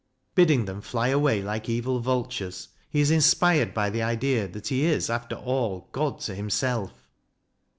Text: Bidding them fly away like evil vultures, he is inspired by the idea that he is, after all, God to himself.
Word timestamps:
Bidding 0.33 0.65
them 0.65 0.81
fly 0.81 1.09
away 1.09 1.43
like 1.43 1.69
evil 1.69 1.99
vultures, 1.99 2.69
he 2.89 3.01
is 3.01 3.11
inspired 3.11 3.71
by 3.71 3.91
the 3.91 4.01
idea 4.01 4.47
that 4.47 4.69
he 4.69 4.83
is, 4.83 5.11
after 5.11 5.35
all, 5.35 5.89
God 5.91 6.19
to 6.21 6.33
himself. 6.33 7.07